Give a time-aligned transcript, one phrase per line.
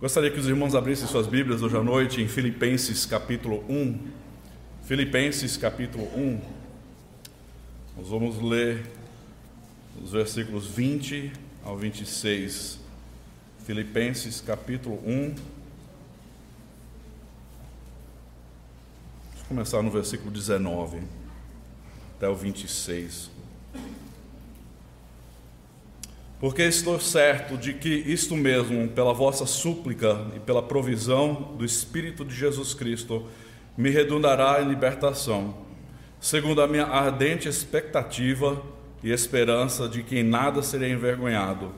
[0.00, 3.98] Gostaria que os irmãos abrissem suas Bíblias hoje à noite em Filipenses capítulo 1.
[4.84, 6.40] Filipenses capítulo 1.
[7.98, 8.82] Nós vamos ler
[10.02, 11.30] os versículos 20
[11.62, 12.78] ao 26.
[13.66, 15.34] Filipenses capítulo 1.
[19.34, 21.02] Vamos começar no versículo 19
[22.16, 23.30] até o 26.
[26.40, 32.24] Porque estou certo de que isto mesmo, pela vossa súplica e pela provisão do Espírito
[32.24, 33.26] de Jesus Cristo,
[33.76, 35.54] me redundará em libertação,
[36.18, 38.62] segundo a minha ardente expectativa
[39.04, 41.72] e esperança de que em nada serei envergonhado.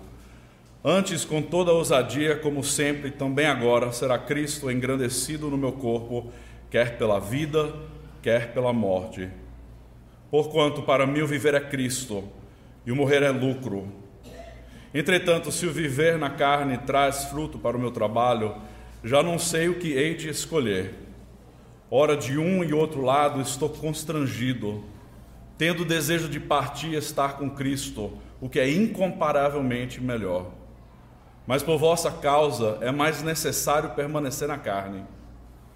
[0.85, 6.31] Antes, com toda ousadia, como sempre, também agora, será Cristo engrandecido no meu corpo,
[6.71, 7.75] quer pela vida,
[8.23, 9.29] quer pela morte.
[10.31, 12.23] Porquanto para mim o viver é Cristo
[12.87, 14.02] e o morrer é lucro.
[14.95, 18.55] Entretanto, se o viver na carne traz fruto para o meu trabalho,
[19.03, 20.95] já não sei o que hei de escolher.
[21.91, 24.85] Ora, de um e outro lado estou constrangido,
[25.57, 30.51] tendo desejo de partir e estar com Cristo, o que é incomparavelmente melhor.
[31.47, 35.05] Mas por vossa causa é mais necessário permanecer na carne.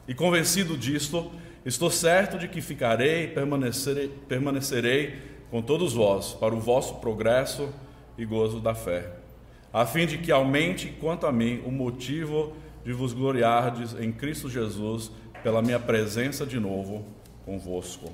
[0.06, 1.30] E convencido disto,
[1.64, 5.20] estou certo de que ficarei e permanecerei, permanecerei
[5.51, 7.69] com todos vós para o vosso progresso
[8.17, 9.12] e gozo da fé,
[9.72, 14.48] a fim de que aumente quanto a mim o motivo de vos gloriardes em Cristo
[14.48, 15.11] Jesus
[15.42, 17.05] pela minha presença de novo
[17.45, 18.12] convosco.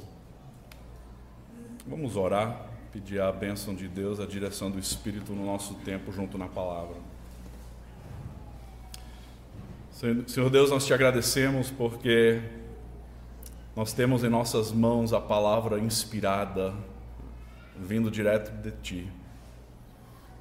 [1.87, 6.37] Vamos orar, pedir a bênção de Deus, a direção do Espírito no nosso tempo junto
[6.39, 6.97] na palavra.
[10.27, 12.43] Senhor Deus, nós te agradecemos porque
[13.77, 16.75] nós temos em nossas mãos a palavra inspirada,
[17.79, 19.22] vindo direto de Ti.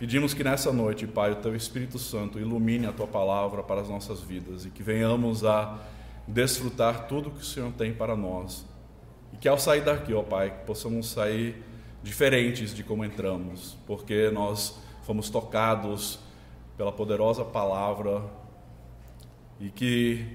[0.02, 3.88] Pedimos que nessa noite, Pai, o Teu Espírito Santo ilumine a Tua palavra para as
[3.88, 5.78] nossas vidas e que venhamos a
[6.28, 8.66] desfrutar tudo que o Senhor tem para nós.
[9.32, 11.64] E que ao sair daqui, ó Pai, possamos sair
[12.02, 16.18] diferentes de como entramos, porque nós fomos tocados
[16.76, 18.24] pela poderosa palavra
[19.60, 20.26] e que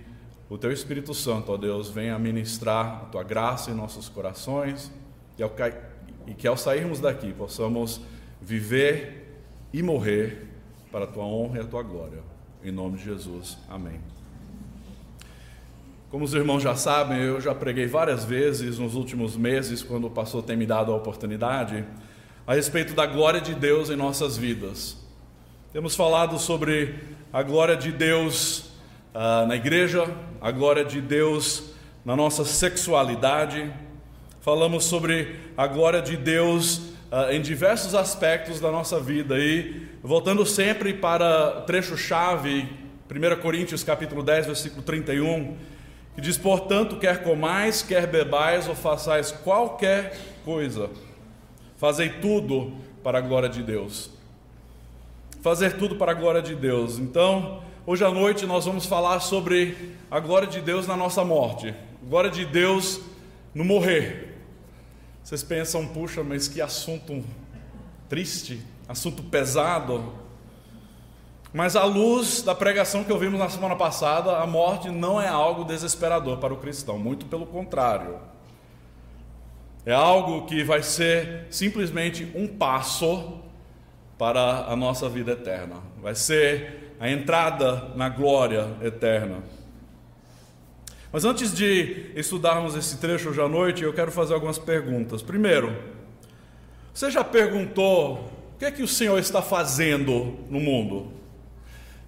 [0.49, 4.93] o Teu Espírito Santo, ó Deus, venha ministrar a Tua graça em nossos corações
[5.37, 5.53] e, ao,
[6.25, 8.01] e que ao sairmos daqui possamos
[8.41, 9.26] viver
[9.77, 10.49] e morrer
[10.91, 12.21] para a tua honra e a tua glória.
[12.65, 13.59] Em nome de Jesus.
[13.69, 14.01] Amém.
[16.11, 20.11] Como os irmãos já sabem, eu já preguei várias vezes nos últimos meses, quando o
[20.11, 21.85] pastor tem me dado a oportunidade,
[22.47, 24.97] a respeito da glória de Deus em nossas vidas.
[25.75, 26.95] Temos falado sobre
[27.31, 28.71] a glória de Deus
[29.15, 30.11] uh, na igreja,
[30.41, 31.65] a glória de Deus
[32.03, 33.71] na nossa sexualidade,
[34.41, 39.39] falamos sobre a glória de Deus uh, em diversos aspectos da nossa vida.
[39.39, 42.69] E voltando sempre para trecho-chave,
[43.11, 45.57] 1 Coríntios capítulo 10, versículo 31,
[46.15, 50.91] que diz, portanto, quer comais, quer bebais ou façais qualquer coisa,
[51.77, 52.73] fazei tudo
[53.03, 54.11] para a glória de Deus.
[55.41, 56.99] Fazer tudo para a glória de Deus.
[56.99, 61.73] Então, hoje à noite nós vamos falar sobre a glória de Deus na nossa morte,
[62.03, 63.01] glória de Deus
[63.55, 64.36] no morrer.
[65.27, 67.25] Vocês pensam, puxa, mas que assunto
[68.09, 70.13] triste, assunto pesado.
[71.53, 75.65] Mas à luz da pregação que ouvimos na semana passada, a morte não é algo
[75.65, 78.21] desesperador para o cristão, muito pelo contrário.
[79.85, 83.41] É algo que vai ser simplesmente um passo
[84.17, 85.79] para a nossa vida eterna.
[86.01, 89.43] Vai ser a entrada na glória eterna.
[91.17, 95.23] Mas antes de estudarmos esse trecho hoje à noite, eu quero fazer algumas perguntas.
[95.23, 95.75] Primeiro,
[96.93, 98.17] você já perguntou
[98.55, 101.11] o que é que o Senhor está fazendo no mundo?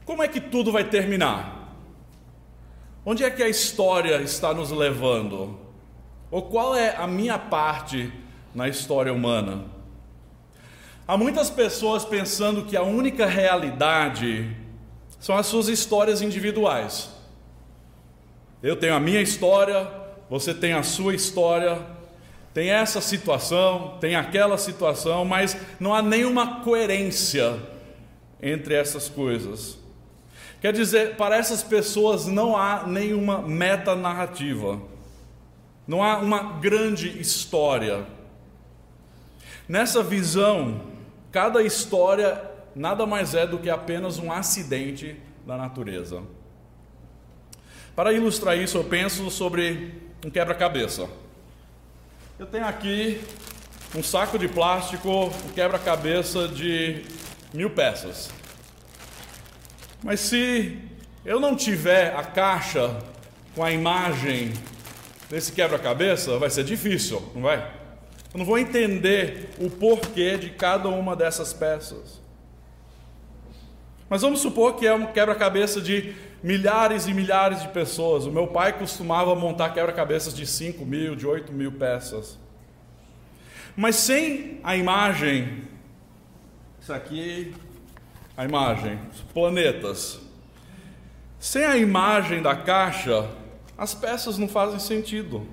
[0.05, 1.75] Como é que tudo vai terminar?
[3.03, 5.59] Onde é que a história está nos levando?
[6.31, 8.13] Ou qual é a minha parte
[8.55, 9.65] na história humana?
[11.07, 14.55] Há muitas pessoas pensando que a única realidade
[15.19, 17.17] são as suas histórias individuais.
[18.63, 19.89] Eu tenho a minha história,
[20.29, 21.81] você tem a sua história,
[22.53, 27.57] tem essa situação, tem aquela situação, mas não há nenhuma coerência
[28.43, 29.79] entre essas coisas.
[30.61, 34.81] Quer dizer, para essas pessoas não há nenhuma meta narrativa,
[35.87, 38.05] não há uma grande história.
[39.69, 40.81] Nessa visão,
[41.31, 42.43] cada história
[42.75, 45.17] nada mais é do que apenas um acidente
[45.47, 46.23] da natureza.
[47.99, 49.93] Para ilustrar isso, eu penso sobre
[50.25, 51.09] um quebra-cabeça.
[52.39, 53.21] Eu tenho aqui
[53.93, 57.03] um saco de plástico, um quebra-cabeça de
[57.53, 58.31] mil peças.
[60.01, 60.79] Mas se
[61.25, 62.97] eu não tiver a caixa
[63.53, 64.53] com a imagem
[65.29, 67.59] desse quebra-cabeça, vai ser difícil, não vai?
[68.33, 72.18] Eu não vou entender o porquê de cada uma dessas peças.
[74.09, 78.25] Mas vamos supor que é um quebra-cabeça de milhares e milhares de pessoas.
[78.25, 82.39] O meu pai costumava montar quebra-cabeças de 5 mil, de 8 mil peças.
[83.77, 85.63] Mas sem a imagem,
[86.81, 87.55] isso aqui,
[88.37, 90.21] a imagem, os planetas.
[91.39, 93.29] Sem a imagem da caixa,
[93.77, 95.47] as peças não fazem sentido.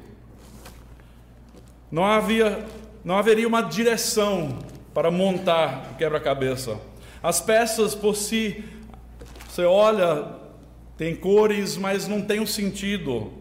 [1.91, 2.65] Não havia,
[3.03, 4.57] não haveria uma direção
[4.93, 6.79] para montar o quebra-cabeça.
[7.25, 8.63] As peças por si,
[9.49, 10.27] você olha,
[10.95, 13.33] tem cores, mas não tem um sentido.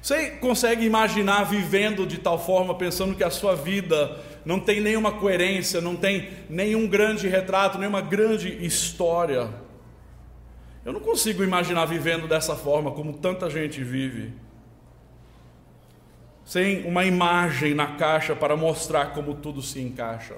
[0.00, 5.12] Você consegue imaginar vivendo de tal forma, pensando que a sua vida não tem nenhuma
[5.12, 9.50] coerência, não tem nenhum grande retrato, nenhuma grande história?
[10.82, 14.32] Eu não consigo imaginar vivendo dessa forma, como tanta gente vive.
[16.42, 20.36] Sem uma imagem na caixa para mostrar como tudo se encaixa.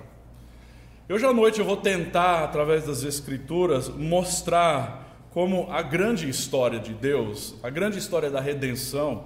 [1.10, 6.92] Hoje à noite eu vou tentar, através das Escrituras, mostrar como a grande história de
[6.92, 9.24] Deus, a grande história da redenção,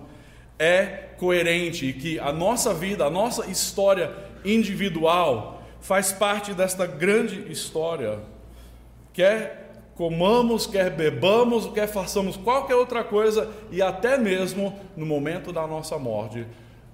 [0.56, 0.84] é
[1.19, 4.14] coerente e que a nossa vida, a nossa história
[4.44, 8.20] individual, faz parte desta grande história.
[9.12, 15.67] Quer comamos, quer bebamos, quer façamos qualquer outra coisa e até mesmo no momento da
[15.67, 16.46] nossa morte,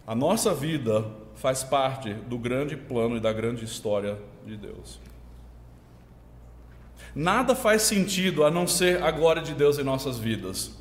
[0.09, 4.99] a nossa vida faz parte do grande plano e da grande história de Deus.
[7.15, 10.75] Nada faz sentido a não ser a glória de Deus em nossas vidas.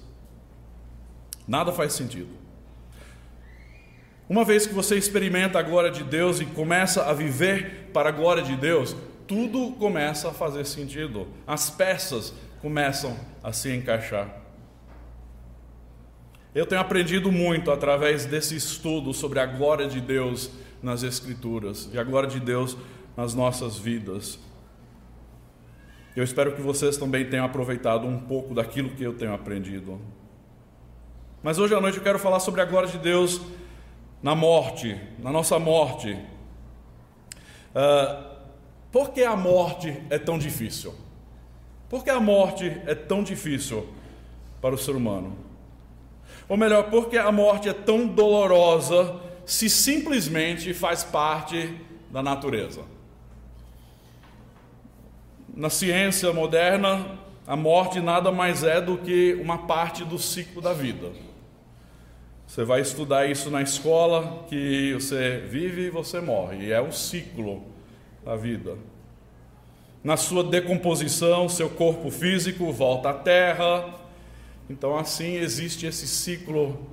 [1.46, 2.30] Nada faz sentido.
[4.30, 8.14] Uma vez que você experimenta a glória de Deus e começa a viver para a
[8.14, 8.96] glória de Deus,
[9.28, 11.28] tudo começa a fazer sentido.
[11.46, 14.47] As peças começam a se encaixar.
[16.58, 20.50] Eu tenho aprendido muito através desse estudo sobre a glória de Deus
[20.82, 22.76] nas Escrituras e a glória de Deus
[23.16, 24.40] nas nossas vidas.
[26.16, 30.02] Eu espero que vocês também tenham aproveitado um pouco daquilo que eu tenho aprendido.
[31.44, 33.40] Mas hoje à noite eu quero falar sobre a glória de Deus
[34.24, 36.12] na morte, na nossa morte.
[37.70, 38.36] Uh,
[38.92, 40.96] por que a morte é tão difícil?
[41.88, 43.88] Por que a morte é tão difícil
[44.60, 45.46] para o ser humano?
[46.50, 51.76] Ou melhor, por que a morte é tão dolorosa se simplesmente faz parte
[52.12, 52.82] da natureza?
[55.54, 60.74] Na ciência moderna, a morte nada mais é do que uma parte do ciclo da
[60.74, 61.12] vida.
[62.46, 66.94] Você vai estudar isso na escola, que você vive e você morre, e é o
[66.94, 67.64] ciclo
[68.24, 68.78] da vida.
[70.02, 73.94] Na sua decomposição, seu corpo físico volta à terra.
[74.70, 76.88] Então, assim existe esse ciclo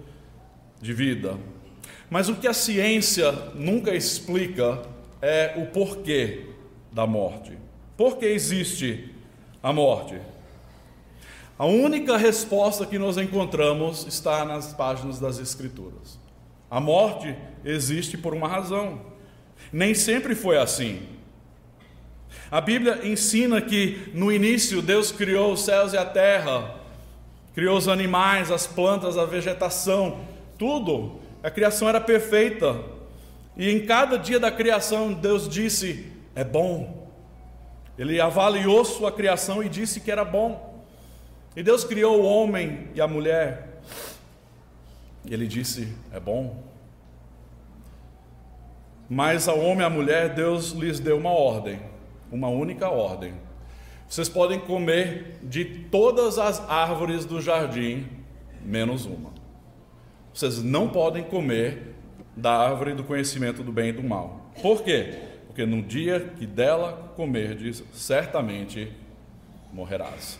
[0.80, 1.36] de vida.
[2.08, 4.82] Mas o que a ciência nunca explica
[5.20, 6.46] é o porquê
[6.92, 7.58] da morte.
[7.96, 9.10] Por que existe
[9.62, 10.18] a morte?
[11.58, 16.18] A única resposta que nós encontramos está nas páginas das Escrituras.
[16.70, 17.34] A morte
[17.64, 19.00] existe por uma razão.
[19.72, 21.02] Nem sempre foi assim.
[22.50, 26.74] A Bíblia ensina que no início Deus criou os céus e a terra,
[27.54, 30.20] criou os animais, as plantas, a vegetação,
[30.58, 31.20] tudo.
[31.42, 32.80] A criação era perfeita.
[33.56, 37.08] E em cada dia da criação Deus disse: é bom.
[37.96, 40.82] Ele avaliou sua criação e disse que era bom.
[41.54, 43.80] E Deus criou o homem e a mulher.
[45.24, 46.64] E ele disse: é bom.
[49.08, 51.78] Mas ao homem e à mulher, Deus lhes deu uma ordem,
[52.32, 53.34] uma única ordem.
[54.08, 58.06] Vocês podem comer de todas as árvores do jardim,
[58.64, 59.32] menos uma.
[60.32, 61.94] Vocês não podem comer
[62.36, 64.50] da árvore do conhecimento do bem e do mal.
[64.60, 65.14] Por quê?
[65.54, 68.92] porque no dia que dela comerdes, certamente
[69.72, 70.36] morrerás.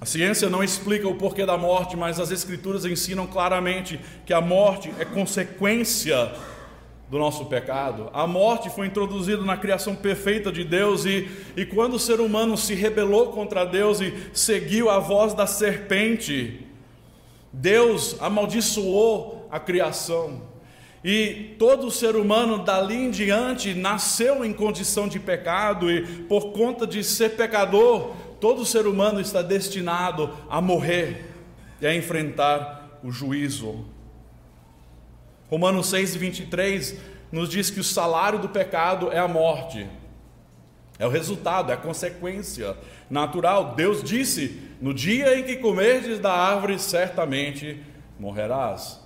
[0.00, 4.40] A ciência não explica o porquê da morte, mas as Escrituras ensinam claramente que a
[4.40, 6.32] morte é consequência
[7.10, 8.08] do nosso pecado.
[8.12, 12.56] A morte foi introduzida na criação perfeita de Deus, e, e quando o ser humano
[12.56, 16.64] se rebelou contra Deus e seguiu a voz da serpente,
[17.52, 20.48] Deus amaldiçoou a criação.
[21.02, 26.86] E todo ser humano dali em diante nasceu em condição de pecado, e por conta
[26.86, 31.26] de ser pecador, todo ser humano está destinado a morrer
[31.80, 33.84] e a enfrentar o juízo.
[35.50, 36.96] Romanos 6, 23
[37.32, 39.86] nos diz que o salário do pecado é a morte.
[40.96, 42.76] É o resultado, é a consequência
[43.08, 43.74] natural.
[43.74, 47.82] Deus disse: No dia em que comerdes da árvore, certamente
[48.18, 49.00] morrerás.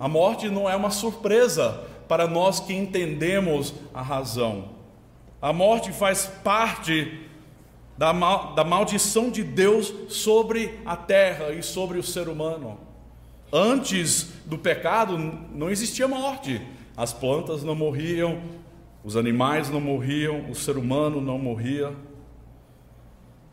[0.00, 4.70] A morte não é uma surpresa para nós que entendemos a razão.
[5.40, 7.20] A morte faz parte
[7.96, 12.78] da, mal, da maldição de Deus sobre a terra e sobre o ser humano.
[13.56, 16.60] Antes do pecado não existia morte.
[16.96, 18.42] As plantas não morriam,
[19.04, 21.94] os animais não morriam, o ser humano não morria.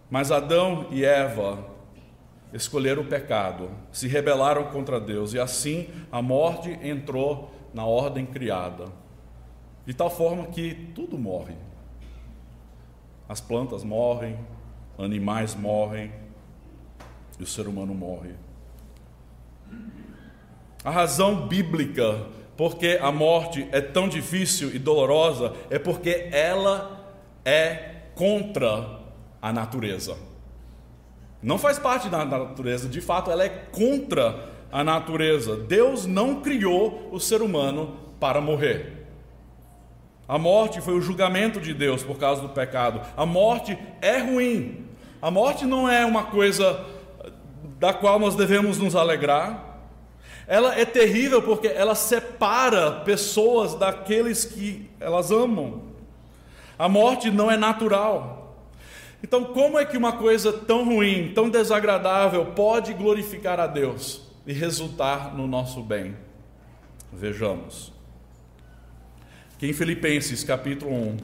[0.10, 1.70] Mas Adão e Eva
[2.52, 8.86] escolheram o pecado, se rebelaram contra Deus e assim a morte entrou na ordem criada.
[9.86, 11.54] De tal forma que tudo morre.
[13.30, 14.40] As plantas morrem,
[14.98, 16.12] animais morrem
[17.40, 18.34] e o ser humano morre.
[20.84, 22.26] A razão bíblica
[22.58, 29.00] porque a morte é tão difícil e dolorosa é porque ela é contra
[29.42, 30.16] a natureza.
[31.42, 35.56] Não faz parte da natureza, de fato, ela é contra a natureza.
[35.56, 39.08] Deus não criou o ser humano para morrer.
[40.28, 43.02] A morte foi o julgamento de Deus por causa do pecado.
[43.18, 44.86] A morte é ruim.
[45.22, 46.86] A morte não é uma coisa
[47.82, 49.80] da qual nós devemos nos alegrar.
[50.46, 55.82] Ela é terrível porque ela separa pessoas daqueles que elas amam.
[56.78, 58.56] A morte não é natural.
[59.24, 64.54] Então, como é que uma coisa tão ruim, tão desagradável, pode glorificar a Deus e
[64.54, 66.16] resultar no nosso bem?
[67.12, 67.92] Vejamos.
[69.56, 71.18] Aqui em Filipenses, capítulo 1,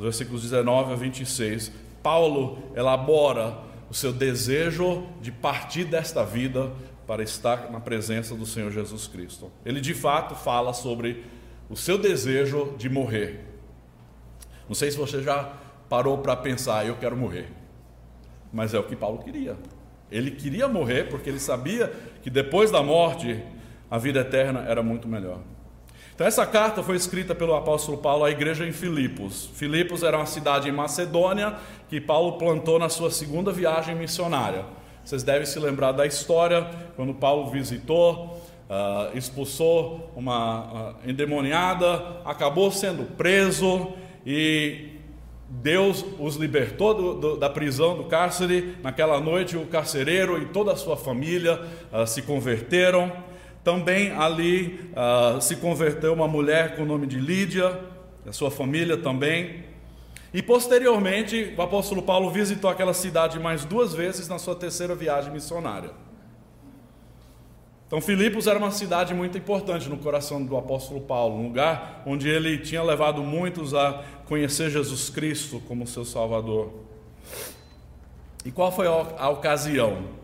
[0.00, 1.70] versículos 19 a 26,
[2.02, 6.72] Paulo elabora o seu desejo de partir desta vida
[7.06, 9.52] para estar na presença do Senhor Jesus Cristo.
[9.66, 11.26] Ele de fato fala sobre
[11.68, 13.44] o seu desejo de morrer.
[14.66, 15.58] Não sei se você já
[15.90, 17.50] parou para pensar, eu quero morrer.
[18.50, 19.58] Mas é o que Paulo queria.
[20.10, 23.44] Ele queria morrer porque ele sabia que depois da morte
[23.90, 25.40] a vida eterna era muito melhor.
[26.14, 29.48] Então, essa carta foi escrita pelo apóstolo Paulo à igreja em Filipos.
[29.54, 31.54] Filipos era uma cidade em Macedônia
[31.88, 34.64] que Paulo plantou na sua segunda viagem missionária.
[35.02, 42.70] Vocês devem se lembrar da história quando Paulo visitou, uh, expulsou uma uh, endemoniada, acabou
[42.70, 43.92] sendo preso
[44.24, 44.90] e
[45.48, 48.76] Deus os libertou do, do, da prisão, do cárcere.
[48.82, 51.58] Naquela noite, o carcereiro e toda a sua família
[51.90, 53.31] uh, se converteram.
[53.64, 54.90] Também ali
[55.40, 57.80] se converteu uma mulher com o nome de Lídia,
[58.26, 59.64] a sua família também.
[60.34, 65.30] E posteriormente, o apóstolo Paulo visitou aquela cidade mais duas vezes na sua terceira viagem
[65.32, 65.90] missionária.
[67.86, 72.26] Então, Filipos era uma cidade muito importante no coração do apóstolo Paulo, um lugar onde
[72.26, 76.72] ele tinha levado muitos a conhecer Jesus Cristo como seu Salvador.
[78.46, 80.21] E qual foi a ocasião?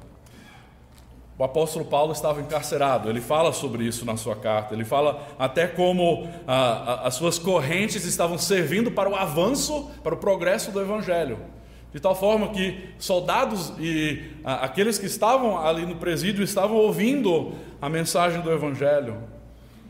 [1.38, 4.74] O apóstolo Paulo estava encarcerado, ele fala sobre isso na sua carta.
[4.74, 10.18] Ele fala até como ah, as suas correntes estavam servindo para o avanço, para o
[10.18, 11.38] progresso do evangelho.
[11.94, 17.52] De tal forma que soldados e ah, aqueles que estavam ali no presídio estavam ouvindo
[17.80, 19.18] a mensagem do evangelho.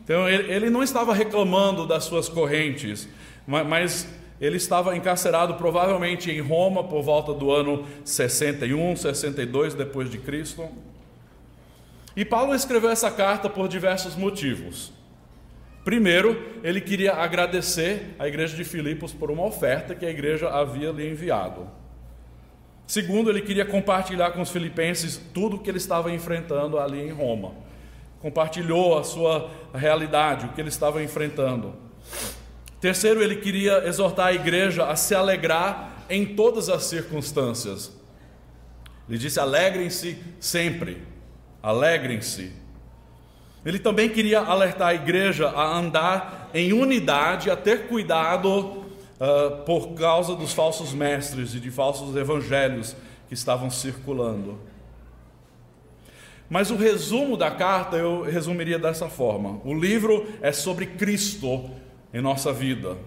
[0.03, 3.09] Então ele, ele não estava reclamando das suas correntes,
[3.47, 4.07] mas, mas
[4.39, 10.69] ele estava encarcerado provavelmente em Roma por volta do ano 61, 62 depois de Cristo.
[12.15, 14.91] E Paulo escreveu essa carta por diversos motivos.
[15.83, 20.91] Primeiro, ele queria agradecer à igreja de Filipos por uma oferta que a igreja havia
[20.91, 21.67] lhe enviado.
[22.85, 27.11] Segundo, ele queria compartilhar com os filipenses tudo o que ele estava enfrentando ali em
[27.11, 27.53] Roma.
[28.19, 31.75] Compartilhou a sua realidade, o que ele estava enfrentando.
[32.81, 37.91] Terceiro, ele queria exortar a igreja a se alegrar em todas as circunstâncias.
[39.07, 41.01] Ele disse: alegrem-se sempre.
[41.61, 42.51] Alegrem-se.
[43.65, 49.93] Ele também queria alertar a igreja a andar em unidade, a ter cuidado uh, por
[49.95, 52.95] causa dos falsos mestres e de falsos evangelhos
[53.27, 54.57] que estavam circulando.
[56.49, 61.69] Mas o resumo da carta eu resumiria dessa forma: o livro é sobre Cristo
[62.13, 62.97] em nossa vida.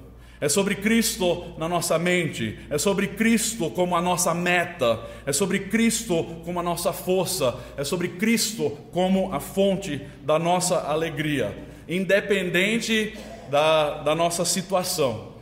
[0.43, 5.61] É sobre Cristo na nossa mente, é sobre Cristo como a nossa meta, é sobre
[5.61, 11.57] Cristo como a nossa força, é sobre Cristo como a fonte da nossa alegria,
[11.89, 13.17] independente
[13.53, 15.33] da, da nossa situação.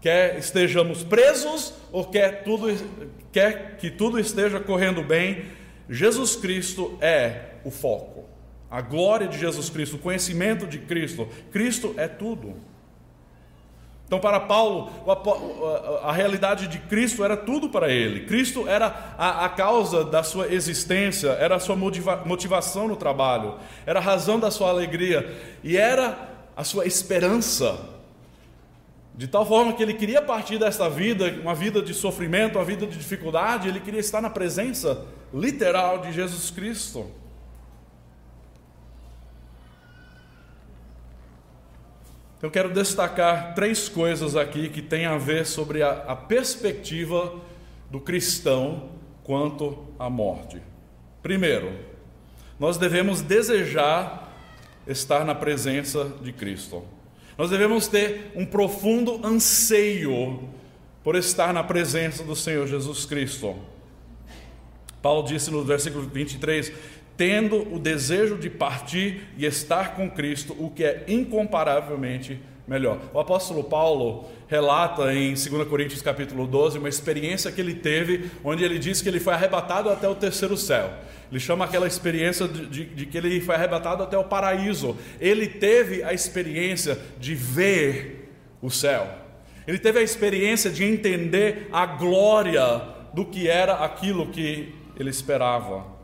[0.00, 2.68] Quer estejamos presos ou quer, tudo,
[3.32, 5.42] quer que tudo esteja correndo bem,
[5.90, 8.26] Jesus Cristo é o foco.
[8.70, 12.54] A glória de Jesus Cristo, o conhecimento de Cristo, Cristo é tudo.
[14.06, 14.90] Então, para Paulo,
[16.04, 18.20] a realidade de Cristo era tudo para ele.
[18.24, 23.98] Cristo era a, causa da sua existência, era a sua motiva, motivação no trabalho, era
[23.98, 26.16] a razão da sua alegria e era
[26.56, 27.80] a sua esperança.
[29.12, 32.86] De tal forma que ele queria partir desta vida, uma vida de sofrimento, uma vida
[32.86, 37.10] de dificuldade, ele queria estar na presença literal de Jesus Cristo.
[42.46, 47.34] Eu quero destacar três coisas aqui que têm a ver sobre a, a perspectiva
[47.90, 48.90] do cristão
[49.24, 50.62] quanto à morte.
[51.24, 51.72] Primeiro,
[52.56, 54.32] nós devemos desejar
[54.86, 56.84] estar na presença de Cristo.
[57.36, 60.48] Nós devemos ter um profundo anseio
[61.02, 63.56] por estar na presença do Senhor Jesus Cristo.
[65.02, 66.72] Paulo disse no versículo 23:
[67.16, 72.98] tendo o desejo de partir e estar com Cristo, o que é incomparavelmente melhor.
[73.14, 78.64] O apóstolo Paulo relata em 2 Coríntios capítulo 12 uma experiência que ele teve, onde
[78.64, 80.92] ele diz que ele foi arrebatado até o terceiro céu.
[81.30, 84.96] Ele chama aquela experiência de, de, de que ele foi arrebatado até o paraíso.
[85.20, 88.30] Ele teve a experiência de ver
[88.60, 89.08] o céu.
[89.66, 92.82] Ele teve a experiência de entender a glória
[93.12, 95.95] do que era aquilo que ele esperava.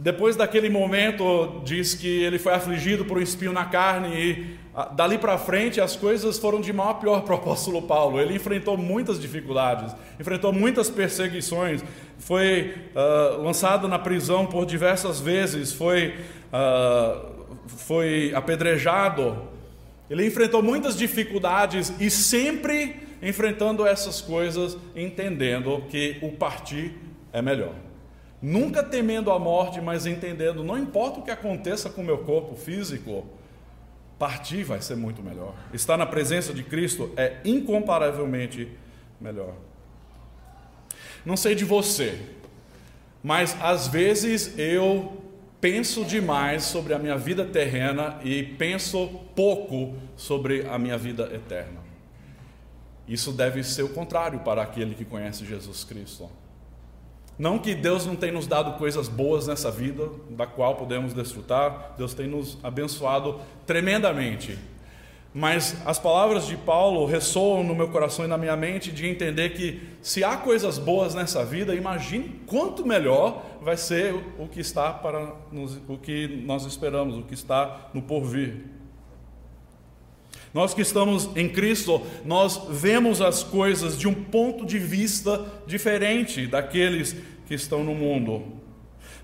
[0.00, 4.84] Depois daquele momento, diz que ele foi afligido por um espinho na carne, e ah,
[4.84, 8.20] dali para frente as coisas foram de mal a pior para o apóstolo Paulo.
[8.20, 11.82] Ele enfrentou muitas dificuldades, enfrentou muitas perseguições,
[12.16, 16.14] foi uh, lançado na prisão por diversas vezes, foi,
[16.52, 19.48] uh, foi apedrejado.
[20.08, 26.94] Ele enfrentou muitas dificuldades e sempre enfrentando essas coisas, entendendo que o partir
[27.32, 27.87] é melhor.
[28.40, 32.54] Nunca temendo a morte, mas entendendo, não importa o que aconteça com o meu corpo
[32.54, 33.26] físico,
[34.18, 35.54] partir vai ser muito melhor.
[35.72, 38.68] Estar na presença de Cristo é incomparavelmente
[39.20, 39.54] melhor.
[41.24, 42.18] Não sei de você,
[43.22, 45.22] mas às vezes eu
[45.60, 51.80] penso demais sobre a minha vida terrena e penso pouco sobre a minha vida eterna.
[53.06, 56.30] Isso deve ser o contrário para aquele que conhece Jesus Cristo.
[57.38, 61.94] Não que Deus não tenha nos dado coisas boas nessa vida, da qual podemos desfrutar,
[61.96, 64.58] Deus tem nos abençoado tremendamente.
[65.32, 69.50] Mas as palavras de Paulo ressoam no meu coração e na minha mente de entender
[69.50, 74.92] que se há coisas boas nessa vida, imagine quanto melhor vai ser o que está
[74.92, 78.77] para nos, o que nós esperamos, o que está no porvir.
[80.52, 86.46] Nós que estamos em Cristo, nós vemos as coisas de um ponto de vista diferente
[86.46, 87.14] daqueles
[87.46, 88.42] que estão no mundo.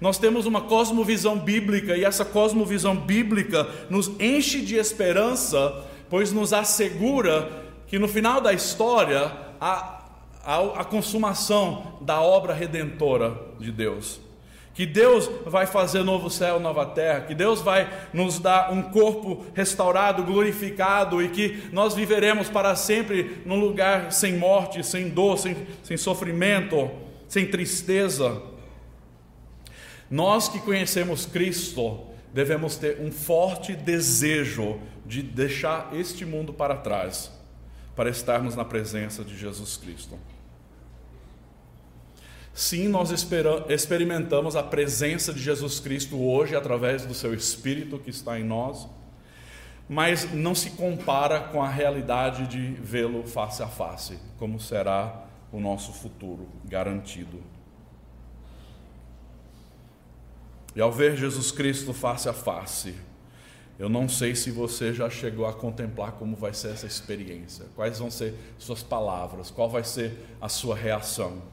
[0.00, 6.52] Nós temos uma cosmovisão bíblica e essa cosmovisão bíblica nos enche de esperança, pois nos
[6.52, 10.00] assegura que no final da história há
[10.44, 14.23] a consumação da obra redentora de Deus
[14.74, 19.46] que Deus vai fazer novo céu, nova terra, que Deus vai nos dar um corpo
[19.54, 25.56] restaurado, glorificado e que nós viveremos para sempre num lugar sem morte, sem dor, sem,
[25.84, 26.90] sem sofrimento,
[27.28, 28.42] sem tristeza.
[30.10, 32.00] Nós que conhecemos Cristo
[32.32, 37.30] devemos ter um forte desejo de deixar este mundo para trás,
[37.94, 40.18] para estarmos na presença de Jesus Cristo.
[42.54, 43.10] Sim, nós
[43.68, 48.86] experimentamos a presença de Jesus Cristo hoje através do seu Espírito que está em nós,
[49.88, 55.58] mas não se compara com a realidade de vê-lo face a face, como será o
[55.58, 57.42] nosso futuro garantido.
[60.76, 62.94] E ao ver Jesus Cristo face a face,
[63.80, 67.98] eu não sei se você já chegou a contemplar como vai ser essa experiência, quais
[67.98, 71.52] vão ser suas palavras, qual vai ser a sua reação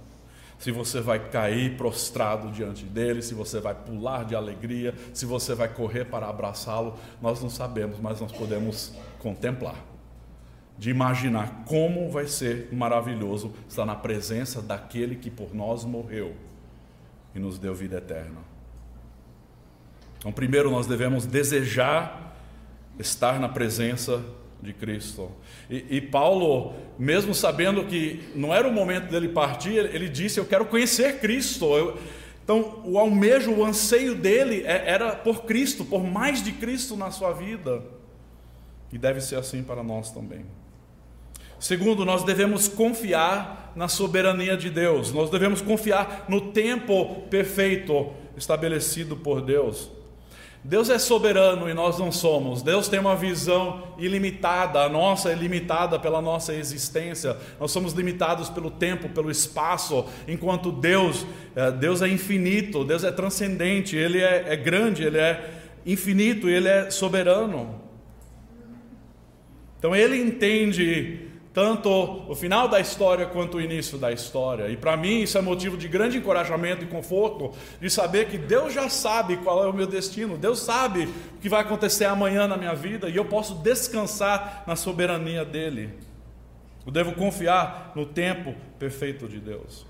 [0.61, 5.55] se você vai cair prostrado diante dele, se você vai pular de alegria, se você
[5.55, 9.75] vai correr para abraçá-lo, nós não sabemos, mas nós podemos contemplar,
[10.77, 16.35] de imaginar como vai ser maravilhoso estar na presença daquele que por nós morreu
[17.33, 18.37] e nos deu vida eterna.
[20.19, 22.35] Então, primeiro nós devemos desejar
[22.99, 24.23] estar na presença
[24.61, 25.31] de Cristo.
[25.69, 30.45] E, e, Paulo, mesmo sabendo que não era o momento dele partir, ele disse: Eu
[30.45, 31.65] quero conhecer Cristo.
[31.75, 31.97] Eu,
[32.43, 37.11] então, o almejo, o anseio dele é, era por Cristo, por mais de Cristo na
[37.11, 37.81] sua vida.
[38.91, 40.45] E deve ser assim para nós também.
[41.59, 49.15] Segundo, nós devemos confiar na soberania de Deus, nós devemos confiar no tempo perfeito estabelecido
[49.15, 49.91] por Deus.
[50.63, 52.61] Deus é soberano e nós não somos.
[52.61, 57.35] Deus tem uma visão ilimitada, a nossa é limitada pela nossa existência.
[57.59, 63.11] Nós somos limitados pelo tempo, pelo espaço, enquanto Deus, eh, Deus é infinito, Deus é
[63.11, 65.49] transcendente, Ele é, é grande, Ele é
[65.83, 67.81] infinito, Ele é soberano.
[69.79, 71.89] Então Ele entende tanto
[72.29, 74.69] o final da história quanto o início da história.
[74.69, 78.73] E para mim isso é motivo de grande encorajamento e conforto de saber que Deus
[78.73, 82.55] já sabe qual é o meu destino, Deus sabe o que vai acontecer amanhã na
[82.55, 85.89] minha vida e eu posso descansar na soberania dele.
[86.85, 89.85] Eu devo confiar no tempo perfeito de Deus.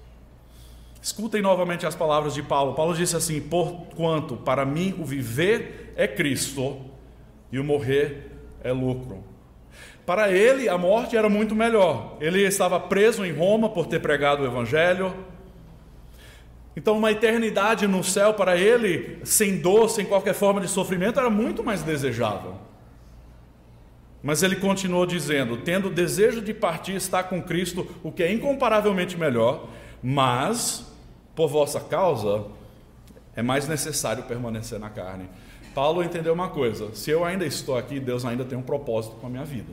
[1.02, 2.74] Escutem novamente as palavras de Paulo.
[2.74, 6.80] Paulo disse assim: Porquanto para mim o viver é Cristo
[7.52, 8.32] e o morrer
[8.64, 9.31] é lucro.
[10.12, 12.18] Para ele, a morte era muito melhor.
[12.20, 15.16] Ele estava preso em Roma por ter pregado o Evangelho.
[16.76, 21.30] Então, uma eternidade no céu para ele, sem dor, sem qualquer forma de sofrimento, era
[21.30, 22.56] muito mais desejável.
[24.22, 29.18] Mas ele continuou dizendo: tendo desejo de partir, estar com Cristo, o que é incomparavelmente
[29.18, 29.70] melhor,
[30.04, 30.94] mas,
[31.34, 32.48] por vossa causa,
[33.34, 35.30] é mais necessário permanecer na carne.
[35.74, 39.28] Paulo entendeu uma coisa: se eu ainda estou aqui, Deus ainda tem um propósito com
[39.28, 39.72] a minha vida.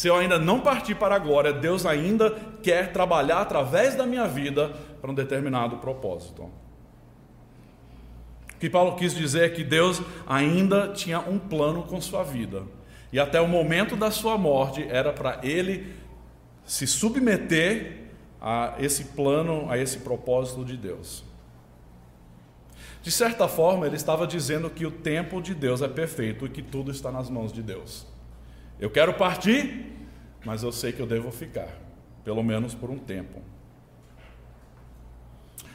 [0.00, 2.30] Se eu ainda não partir para a glória, Deus ainda
[2.62, 6.44] quer trabalhar através da minha vida para um determinado propósito.
[8.54, 12.62] O que Paulo quis dizer é que Deus ainda tinha um plano com sua vida.
[13.12, 15.94] E até o momento da sua morte era para ele
[16.64, 18.04] se submeter
[18.40, 21.22] a esse plano, a esse propósito de Deus.
[23.02, 26.62] De certa forma, ele estava dizendo que o tempo de Deus é perfeito e que
[26.62, 28.08] tudo está nas mãos de Deus.
[28.80, 29.92] Eu quero partir,
[30.42, 31.68] mas eu sei que eu devo ficar,
[32.24, 33.42] pelo menos por um tempo.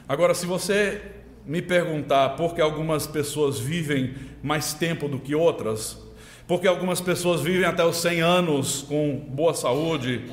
[0.08, 1.02] Agora, se você
[1.44, 6.04] me perguntar por que algumas pessoas vivem mais tempo do que outras,
[6.48, 10.28] porque algumas pessoas vivem até os 100 anos com boa saúde,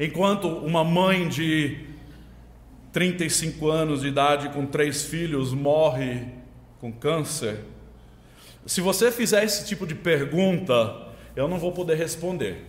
[0.00, 1.88] enquanto uma mãe de
[2.90, 6.26] 35 anos de idade com três filhos morre
[6.80, 7.60] com câncer.
[8.64, 11.07] Se você fizer esse tipo de pergunta,
[11.38, 12.64] eu não vou poder responder,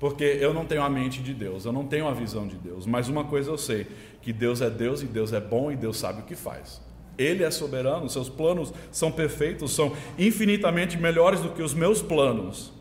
[0.00, 2.86] porque eu não tenho a mente de Deus, eu não tenho a visão de Deus.
[2.86, 3.86] Mas uma coisa eu sei:
[4.22, 6.80] que Deus é Deus e Deus é bom e Deus sabe o que faz.
[7.18, 12.72] Ele é soberano, seus planos são perfeitos, são infinitamente melhores do que os meus planos.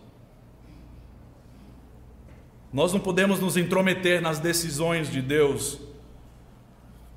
[2.71, 5.77] Nós não podemos nos intrometer nas decisões de Deus.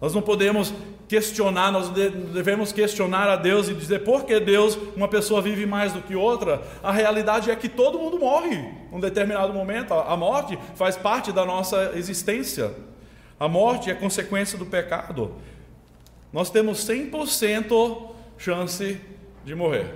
[0.00, 0.74] Nós não podemos
[1.10, 5.92] questionar, nós devemos questionar a Deus e dizer por que Deus, uma pessoa vive mais
[5.92, 6.62] do que outra.
[6.84, 9.92] A realidade é que todo mundo morre em um determinado momento.
[9.92, 12.72] A morte faz parte da nossa existência.
[13.40, 15.34] A morte é consequência do pecado.
[16.32, 19.00] Nós temos 100% chance
[19.44, 19.92] de morrer.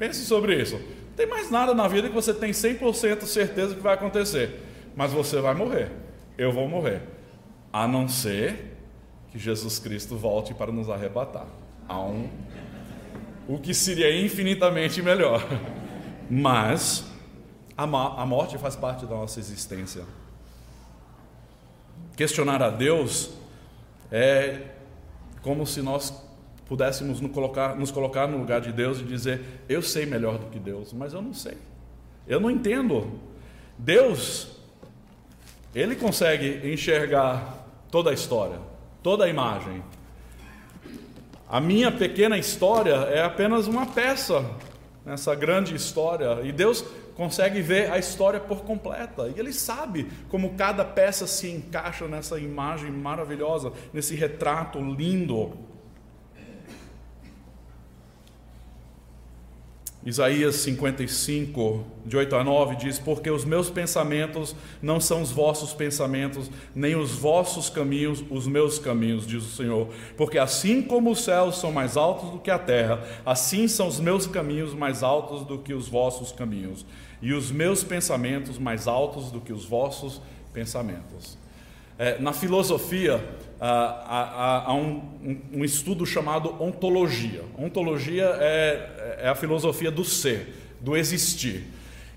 [0.00, 0.74] Pense sobre isso.
[0.74, 4.62] Não tem mais nada na vida que você tem 100% certeza que vai acontecer.
[4.96, 5.92] Mas você vai morrer.
[6.36, 7.02] Eu vou morrer.
[7.72, 8.70] A não ser
[9.30, 11.46] que Jesus Cristo volte para nos arrebatar.
[11.88, 12.28] Há um
[13.48, 15.44] o que seria infinitamente melhor.
[16.30, 17.04] Mas
[17.76, 20.04] a, a morte faz parte da nossa existência.
[22.16, 23.30] Questionar a Deus
[24.12, 24.60] é
[25.42, 26.14] como se nós
[26.68, 30.46] pudéssemos nos colocar, nos colocar no lugar de Deus e dizer: Eu sei melhor do
[30.46, 31.58] que Deus, mas eu não sei.
[32.28, 33.18] Eu não entendo.
[33.76, 34.58] Deus,
[35.74, 38.69] Ele consegue enxergar toda a história
[39.02, 39.82] toda a imagem.
[41.48, 44.44] A minha pequena história é apenas uma peça
[45.04, 46.84] nessa grande história e Deus
[47.16, 52.38] consegue ver a história por completa e Ele sabe como cada peça se encaixa nessa
[52.38, 55.69] imagem maravilhosa, nesse retrato lindo.
[60.04, 65.74] Isaías 55, de 8 a 9, diz: Porque os meus pensamentos não são os vossos
[65.74, 69.88] pensamentos, nem os vossos caminhos os meus caminhos, diz o Senhor.
[70.16, 74.00] Porque assim como os céus são mais altos do que a terra, assim são os
[74.00, 76.86] meus caminhos mais altos do que os vossos caminhos,
[77.20, 81.36] e os meus pensamentos mais altos do que os vossos pensamentos.
[81.98, 83.22] É, na filosofia,
[83.60, 85.02] há, há um,
[85.52, 87.42] um, estudo chamado ontologia.
[87.58, 91.64] Ontologia é, é a filosofia do ser, do existir.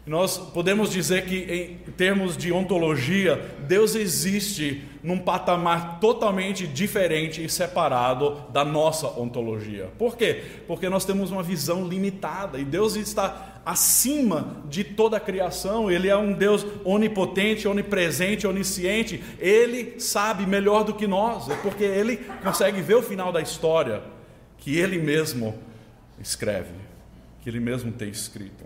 [0.06, 7.47] Nós podemos dizer que, em termos de ontologia, Deus existe num patamar totalmente diferente e
[7.47, 9.89] separado da nossa ontologia.
[9.97, 10.43] Por quê?
[10.67, 16.10] Porque nós temos uma visão limitada e Deus está acima de toda a criação, Ele
[16.10, 22.17] é um Deus onipotente, onipresente, onisciente, Ele sabe melhor do que nós, é porque Ele
[22.43, 24.04] consegue ver o final da história,
[24.58, 25.56] que Ele mesmo
[26.19, 26.76] escreve,
[27.41, 28.65] que Ele mesmo tem escrito.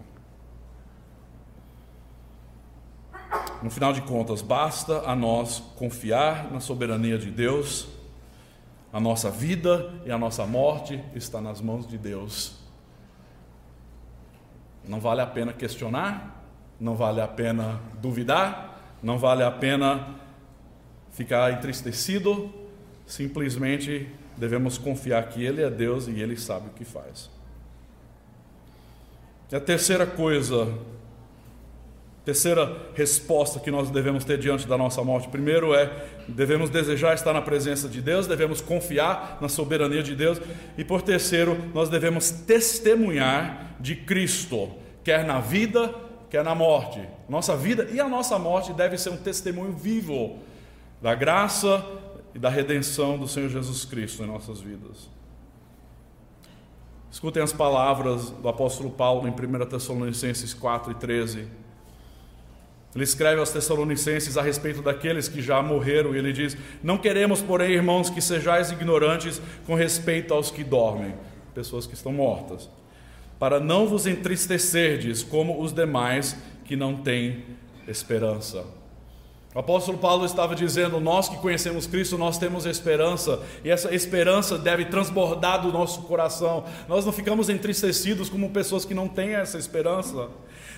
[3.62, 7.88] No final de contas, basta a nós confiar na soberania de Deus,
[8.92, 12.67] a nossa vida e a nossa morte está nas mãos de Deus.
[14.88, 16.44] Não vale a pena questionar,
[16.80, 20.16] não vale a pena duvidar, não vale a pena
[21.12, 22.54] ficar entristecido,
[23.06, 27.30] simplesmente devemos confiar que Ele é Deus e Ele sabe o que faz.
[29.52, 30.78] E a terceira coisa
[32.28, 35.30] Terceira resposta que nós devemos ter diante da nossa morte.
[35.30, 35.90] Primeiro é,
[36.28, 40.38] devemos desejar estar na presença de Deus, devemos confiar na soberania de Deus.
[40.78, 44.72] E por terceiro, nós devemos testemunhar de Cristo,
[45.06, 45.96] quer na vida,
[46.30, 47.00] quer na morte.
[47.30, 50.40] Nossa vida e a nossa morte deve ser um testemunho vivo
[51.02, 51.82] da graça
[52.36, 55.10] e da redenção do Senhor Jesus Cristo em nossas vidas.
[57.10, 61.67] Escutem as palavras do apóstolo Paulo em 1 Tessalonicenses 4 e 13.
[62.98, 67.44] Ele escreve aos Tessalonicenses a respeito daqueles que já morreram, e ele diz: Não queremos,
[67.44, 71.14] porém, irmãos, que sejais ignorantes com respeito aos que dormem,
[71.54, 72.68] pessoas que estão mortas,
[73.38, 77.46] para não vos entristecerdes como os demais que não têm
[77.88, 78.66] esperança.
[79.54, 84.58] O apóstolo Paulo estava dizendo: Nós que conhecemos Cristo, nós temos esperança, e essa esperança
[84.58, 86.64] deve transbordar do nosso coração.
[86.88, 90.30] Nós não ficamos entristecidos como pessoas que não têm essa esperança.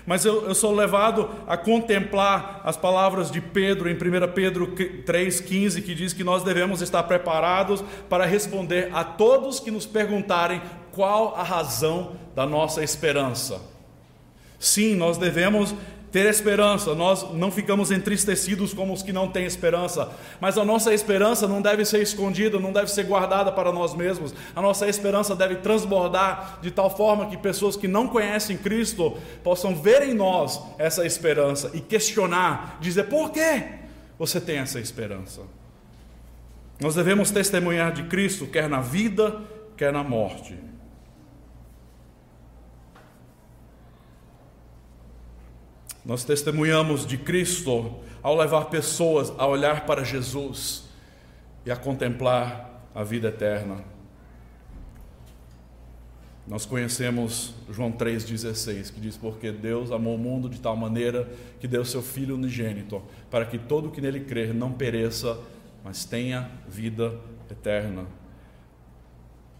[0.05, 3.97] Mas eu, eu sou levado a contemplar as palavras de Pedro em 1
[4.33, 9.85] Pedro 3,15, que diz que nós devemos estar preparados para responder a todos que nos
[9.85, 13.61] perguntarem qual a razão da nossa esperança.
[14.59, 15.73] Sim, nós devemos
[16.11, 20.93] ter esperança, nós não ficamos entristecidos como os que não têm esperança, mas a nossa
[20.93, 25.35] esperança não deve ser escondida, não deve ser guardada para nós mesmos, a nossa esperança
[25.35, 30.59] deve transbordar de tal forma que pessoas que não conhecem Cristo possam ver em nós
[30.77, 33.63] essa esperança e questionar, dizer por que
[34.17, 35.41] você tem essa esperança.
[36.79, 39.41] Nós devemos testemunhar de Cristo, quer na vida,
[39.77, 40.55] quer na morte.
[46.09, 50.85] Nós testemunhamos de Cristo ao levar pessoas a olhar para Jesus
[51.63, 53.83] e a contemplar a vida eterna.
[56.47, 61.67] Nós conhecemos João 3,16, que diz: Porque Deus amou o mundo de tal maneira que
[61.67, 65.39] deu seu Filho unigênito, para que todo que nele crer não pereça,
[65.83, 67.13] mas tenha vida
[67.51, 68.07] eterna.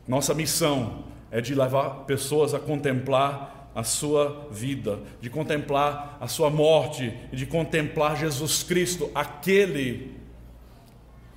[0.08, 6.50] Nossa missão é de levar pessoas a contemplar a sua vida, de contemplar a sua
[6.50, 10.20] morte e de contemplar Jesus Cristo, aquele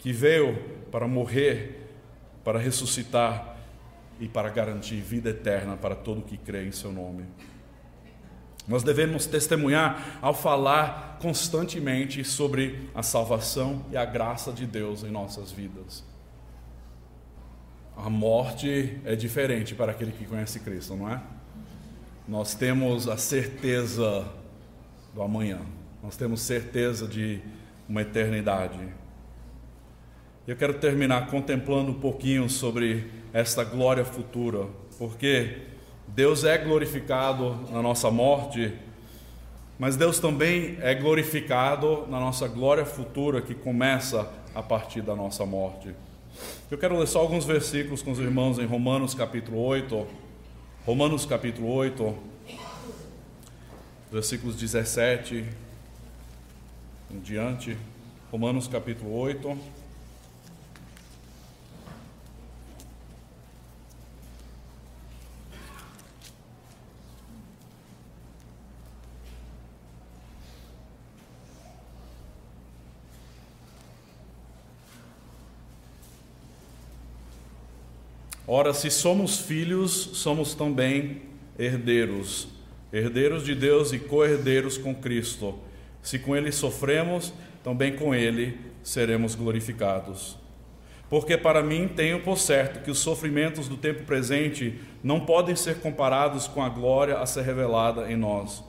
[0.01, 0.59] que veio
[0.91, 1.89] para morrer,
[2.43, 3.57] para ressuscitar
[4.19, 7.27] e para garantir vida eterna para todo que crê em seu nome.
[8.67, 15.13] Nós devemos testemunhar ao falar constantemente sobre a salvação e a graça de Deus em
[15.13, 16.05] nossas vidas.
[17.97, 21.23] A morte é diferente para aquele que conhece Cristo, não é?
[22.27, 24.25] Nós temos a certeza
[25.15, 25.61] do amanhã,
[26.03, 27.41] nós temos certeza de
[27.89, 28.79] uma eternidade.
[30.47, 34.67] Eu quero terminar contemplando um pouquinho sobre esta glória futura,
[34.99, 35.59] porque
[36.09, 38.73] Deus é glorificado na nossa morte,
[39.79, 45.45] mas Deus também é glorificado na nossa glória futura que começa a partir da nossa
[45.47, 45.95] morte.
[46.71, 50.07] Eu quero ler só alguns versículos com os irmãos em Romanos capítulo 8.
[50.85, 52.13] Romanos capítulo 8,
[54.11, 55.45] versículos 17
[57.09, 57.77] em diante.
[58.33, 59.57] Romanos capítulo 8.
[78.55, 81.23] Ora, se somos filhos, somos também
[81.59, 82.49] herdeiros,
[82.93, 85.59] herdeiros de Deus e co-herdeiros com Cristo.
[86.03, 87.33] Se com Ele sofremos,
[87.65, 90.37] também com Ele seremos glorificados.
[91.09, 95.77] Porque para mim tenho por certo que os sofrimentos do tempo presente não podem ser
[95.77, 98.63] comparados com a glória a ser revelada em nós.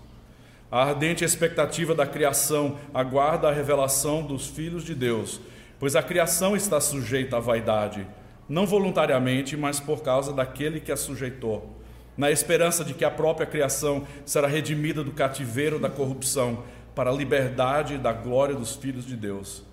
[0.71, 5.41] A ardente expectativa da criação aguarda a revelação dos filhos de Deus,
[5.77, 8.07] pois a criação está sujeita à vaidade
[8.47, 11.77] não voluntariamente, mas por causa daquele que a sujeitou,
[12.17, 17.13] na esperança de que a própria criação será redimida do cativeiro da corrupção para a
[17.13, 19.63] liberdade da glória dos filhos de Deus.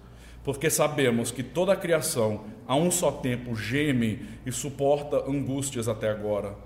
[0.43, 6.09] porque sabemos que toda a criação, a um só tempo, geme e suporta angústias até
[6.09, 6.57] agora.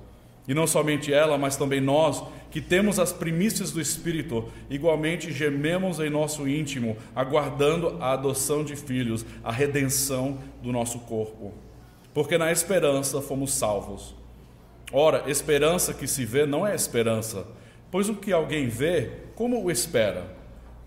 [0.47, 5.99] E não somente ela, mas também nós, que temos as primícias do Espírito, igualmente gememos
[5.99, 11.53] em nosso íntimo, aguardando a adoção de filhos, a redenção do nosso corpo.
[12.14, 14.14] Porque na esperança fomos salvos.
[14.92, 17.44] Ora, esperança que se vê não é esperança,
[17.90, 20.24] pois o que alguém vê, como o espera?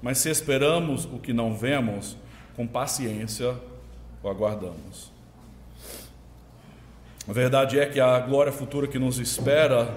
[0.02, 2.16] Mas se esperamos o que não vemos,
[2.56, 3.54] com paciência
[4.24, 5.12] o aguardamos.
[7.28, 9.94] A verdade é que a glória futura que nos espera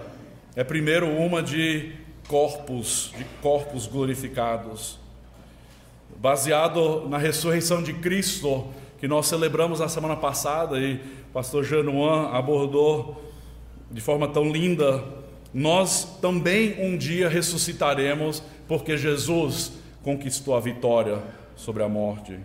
[0.57, 1.93] é primeiro uma de
[2.27, 4.99] corpos, de corpos glorificados.
[6.17, 8.67] Baseado na ressurreição de Cristo,
[8.99, 11.01] que nós celebramos na semana passada e
[11.33, 13.23] pastor Januan abordou
[13.91, 15.03] de forma tão linda,
[15.53, 21.23] nós também um dia ressuscitaremos, porque Jesus conquistou a vitória
[21.57, 22.39] sobre a morte.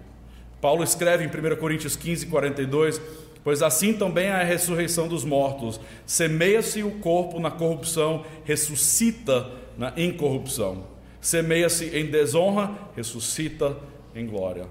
[0.59, 2.99] Paulo escreve em 1 Coríntios 15, 42
[3.45, 5.79] Pois assim também é a ressurreição dos mortos.
[6.03, 10.87] Semeia-se o corpo na corrupção, ressuscita na incorrupção.
[11.21, 13.77] Semeia-se em desonra, ressuscita
[14.15, 14.65] em glória.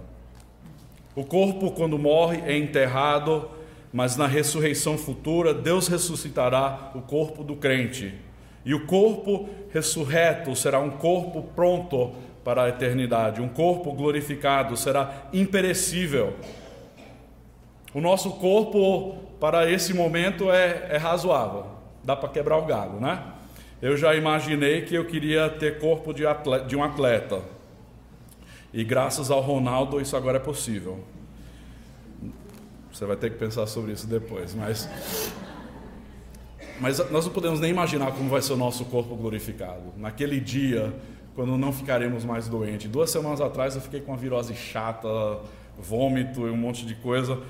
[1.15, 3.49] O corpo, quando morre, é enterrado,
[3.95, 8.15] mas na ressurreição futura, Deus ressuscitará o corpo do crente.
[8.63, 12.13] E o corpo ressurreto será um corpo pronto
[12.45, 16.35] para a eternidade, um corpo glorificado, será imperecível
[17.95, 21.67] o nosso corpo, para esse momento, é, é razoável.
[22.03, 23.23] Dá para quebrar o galho, né?
[23.81, 27.41] Eu já imaginei que eu queria ter corpo de, atleta, de um atleta.
[28.73, 31.05] E graças ao Ronaldo, isso agora é possível.
[32.95, 34.89] Você vai ter que pensar sobre isso depois, mas.
[36.81, 39.93] Mas nós não podemos nem imaginar como vai ser o nosso corpo glorificado.
[39.97, 40.95] Naquele dia,
[41.35, 42.89] quando não ficaremos mais doentes.
[42.89, 45.09] Duas semanas atrás eu fiquei com uma virose chata,
[45.77, 47.43] vômito e um monte de coisa.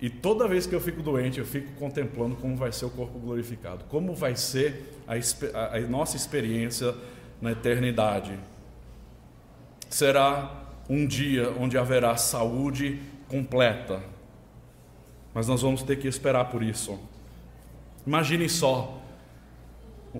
[0.00, 3.16] E toda vez que eu fico doente, eu fico contemplando como vai ser o corpo
[3.18, 6.92] glorificado, como vai ser a, a nossa experiência
[7.40, 8.36] na eternidade.
[9.88, 14.13] Será um dia onde haverá saúde completa,
[15.34, 16.98] mas nós vamos ter que esperar por isso.
[18.06, 19.02] Imagine só,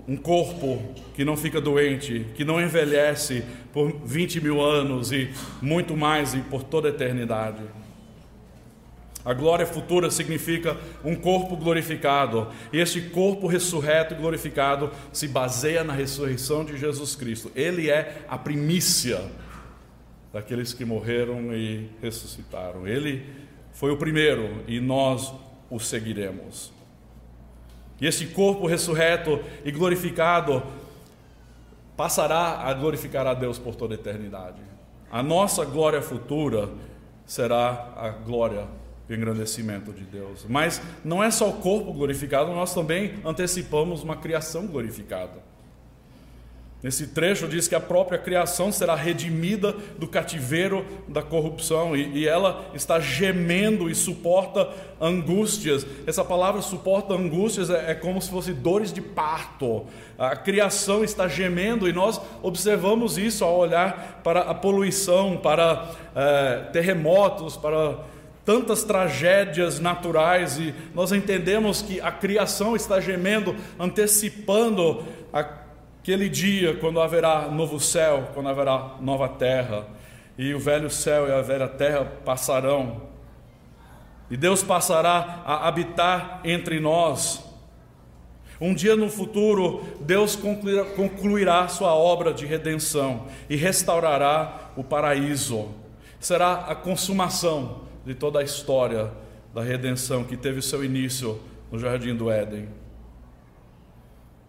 [0.08, 0.82] um corpo
[1.14, 5.30] que não fica doente, que não envelhece por 20 mil anos e
[5.62, 7.62] muito mais e por toda a eternidade.
[9.24, 12.48] A glória futura significa um corpo glorificado.
[12.72, 17.50] E este corpo ressurreto e glorificado se baseia na ressurreição de Jesus Cristo.
[17.54, 19.22] Ele é a primícia
[20.30, 22.86] daqueles que morreram e ressuscitaram.
[22.86, 23.24] Ele
[23.74, 25.34] foi o primeiro e nós
[25.68, 26.72] o seguiremos.
[28.00, 30.62] E esse corpo ressurreto e glorificado
[31.96, 34.62] passará a glorificar a Deus por toda a eternidade.
[35.10, 36.70] A nossa glória futura
[37.26, 38.66] será a glória
[39.08, 40.46] o engrandecimento de Deus.
[40.48, 45.42] Mas não é só o corpo glorificado, nós também antecipamos uma criação glorificada.
[46.84, 52.28] Nesse trecho diz que a própria criação será redimida do cativeiro da corrupção e, e,
[52.28, 54.68] ela está gemendo e suporta
[55.00, 55.86] angústias.
[56.06, 59.86] Essa palavra suporta angústias é, é, como se fosse dores de parto.
[60.18, 66.68] A criação está gemendo e nós observamos isso ao olhar para a poluição, para é,
[66.70, 67.96] terremotos, para
[68.44, 75.02] tantas tragédias naturais e nós entendemos que a criação está gemendo, antecipando
[76.04, 79.86] aquele dia quando haverá novo céu, quando haverá nova terra,
[80.36, 83.04] e o velho céu e a velha terra passarão,
[84.30, 87.42] e Deus passará a habitar entre nós.
[88.60, 95.70] Um dia no futuro, Deus concluirá, concluirá sua obra de redenção e restaurará o paraíso.
[96.20, 99.10] Será a consumação de toda a história
[99.54, 101.40] da redenção que teve seu início
[101.72, 102.83] no Jardim do Éden.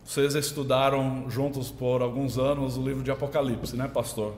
[0.05, 4.35] Vocês estudaram juntos por alguns anos o livro de Apocalipse, né, pastor?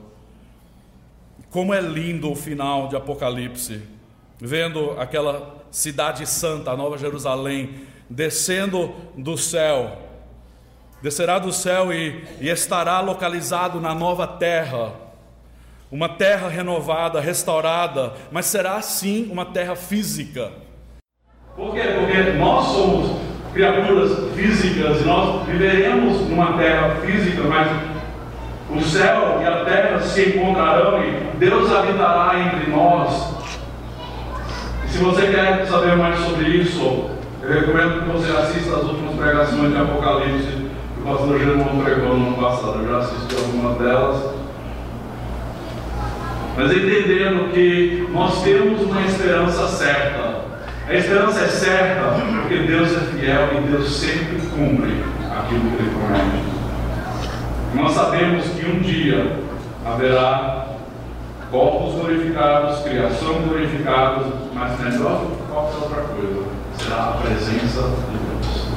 [1.50, 3.82] Como é lindo o final de Apocalipse,
[4.40, 9.98] vendo aquela cidade santa, a Nova Jerusalém, descendo do céu,
[11.02, 14.94] descerá do céu e, e estará localizado na nova terra
[15.90, 20.52] uma terra renovada, restaurada, mas será sim uma terra física.
[21.54, 21.82] Por quê?
[21.98, 23.27] Porque nós somos
[23.58, 27.68] criaturas físicas, nós viveremos numa terra física, mas
[28.70, 33.34] o céu e a terra se encontrarão e Deus habitará entre nós.
[34.84, 37.10] E se você quer saber mais sobre isso,
[37.42, 40.46] eu recomendo que você assista as últimas pregações de Apocalipse
[40.94, 42.78] que o pastor Germão pregou no ano passado.
[42.78, 44.34] Eu já assisti algumas delas.
[46.56, 50.27] mas entendendo que nós temos uma esperança certa.
[50.88, 55.90] A esperança é certa porque Deus é fiel e Deus sempre cumpre aquilo que Ele
[55.90, 56.44] promete.
[57.74, 59.36] Nós sabemos que um dia
[59.84, 60.68] haverá
[61.50, 64.24] corpos glorificados, criação glorificada,
[64.54, 66.44] mas melhor do que qualquer outra coisa
[66.78, 68.68] será a presença de Deus.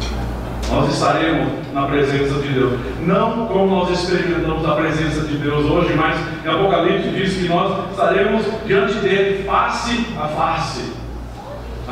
[0.70, 2.78] Nós estaremos na presença de Deus.
[3.06, 7.90] Não como nós experimentamos a presença de Deus hoje, mas em Apocalipse diz que nós
[7.90, 11.01] estaremos diante dele face a face.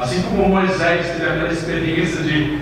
[0.02, 2.62] Assim como Moisés teve aquela experiência de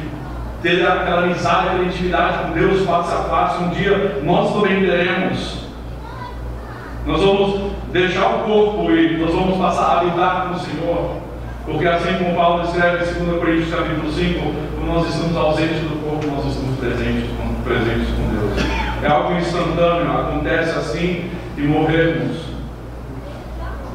[0.64, 5.68] ter aquela amizade, aquela intimidade com Deus face a face, um dia nós também teremos.
[7.06, 11.18] Nós vamos deixar o corpo e nós vamos passar a habitar com o Senhor.
[11.64, 14.40] Porque assim como Paulo escreve em 2 Coríntios capítulo 5,
[14.76, 17.30] quando nós estamos ausentes do corpo, nós estamos presentes,
[17.64, 18.78] presentes com Deus.
[19.04, 22.57] É algo instantâneo, acontece assim e morremos.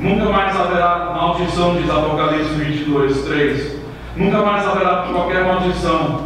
[0.03, 3.77] Nunca mais haverá maldição, diz Apocalipse 22, 3.
[4.17, 6.25] Nunca mais haverá qualquer maldição.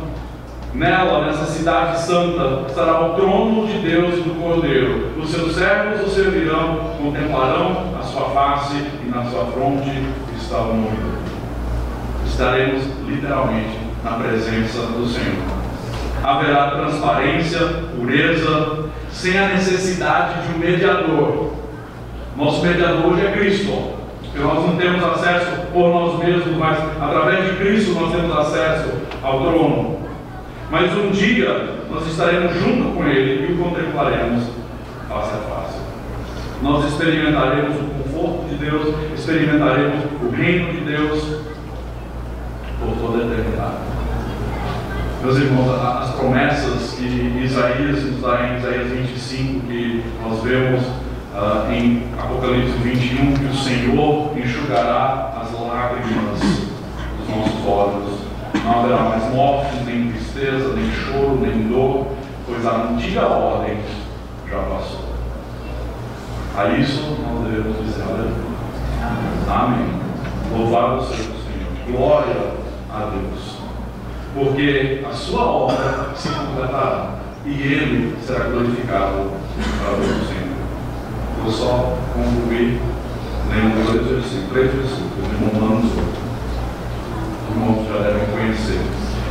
[0.72, 5.12] Nela, nessa cidade santa, estará o trono de Deus e do Cordeiro.
[5.18, 9.90] Os seus servos o servirão, contemplarão a sua face e na sua fronte
[10.38, 10.96] está o nome
[12.24, 15.44] Estaremos literalmente na presença do Senhor.
[16.24, 17.60] Haverá transparência,
[17.94, 21.55] pureza, sem a necessidade de um mediador.
[22.36, 23.96] Nosso mediador hoje é Cristo.
[24.20, 28.90] Porque nós não temos acesso por nós mesmos, mas através de Cristo nós temos acesso
[29.22, 30.00] ao trono.
[30.70, 34.44] Mas um dia nós estaremos junto com Ele e o contemplaremos
[35.08, 35.78] face a face.
[36.60, 41.22] Nós experimentaremos o conforto de Deus, experimentaremos o reino de Deus
[42.78, 43.76] por toda a eternidade.
[45.22, 50.82] Meus irmãos, as promessas que Isaías nos dá em Isaías 25, que nós vemos
[51.36, 58.26] uh, em Apocalipse 21, que o Senhor enxugará as lágrimas dos nossos olhos.
[58.64, 62.06] Não haverá mais morte, nem tristeza, nem choro, nem dor,
[62.46, 63.78] pois a antiga ordem
[64.48, 65.06] já passou.
[66.56, 68.46] A isso nós devemos dizer aleluia.
[69.48, 69.86] Amém.
[70.50, 71.98] Louvado seja o Senhor.
[71.98, 72.52] Glória
[72.90, 73.56] a Deus.
[74.34, 79.32] Porque a sua obra se completará e ele será glorificado
[79.84, 80.35] para Senhor.
[81.42, 82.80] Vou só concluir
[83.86, 86.26] dois versículos, três versículos de Romanos 8.
[87.42, 88.80] Os irmãos já devem conhecer.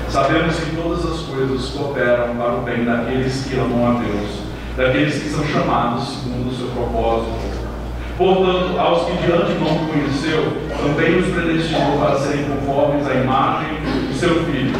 [0.10, 4.30] Sabemos que todas as coisas cooperam para o bem daqueles que amam a Deus,
[4.78, 7.66] daqueles que são chamados segundo o seu propósito.
[8.18, 13.76] Portanto, aos que de antemão conheceu, também os predestinou para serem conformes à imagem
[14.08, 14.76] do seu Filho,